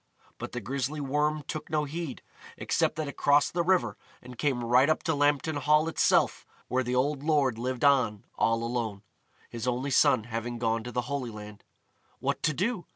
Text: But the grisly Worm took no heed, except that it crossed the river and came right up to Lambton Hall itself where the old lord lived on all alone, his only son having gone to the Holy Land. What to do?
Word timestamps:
But 0.39 0.53
the 0.53 0.61
grisly 0.61 0.99
Worm 0.99 1.43
took 1.47 1.69
no 1.69 1.83
heed, 1.83 2.23
except 2.57 2.95
that 2.95 3.07
it 3.07 3.17
crossed 3.17 3.53
the 3.53 3.61
river 3.61 3.97
and 4.19 4.35
came 4.35 4.63
right 4.63 4.89
up 4.89 5.03
to 5.03 5.13
Lambton 5.13 5.57
Hall 5.57 5.87
itself 5.87 6.43
where 6.69 6.81
the 6.81 6.95
old 6.95 7.21
lord 7.21 7.59
lived 7.59 7.85
on 7.85 8.25
all 8.35 8.63
alone, 8.63 9.03
his 9.51 9.67
only 9.67 9.91
son 9.91 10.23
having 10.23 10.57
gone 10.57 10.83
to 10.85 10.91
the 10.91 11.01
Holy 11.01 11.29
Land. 11.29 11.63
What 12.17 12.41
to 12.41 12.51
do? 12.55 12.87